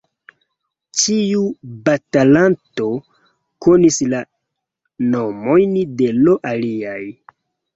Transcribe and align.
Ĉiu 1.01 1.41
batalanto 1.89 2.87
konis 3.67 4.01
la 4.15 4.23
nomojn 5.13 5.77
de 6.01 6.11
l' 6.23 6.37
aliaj. 6.55 6.99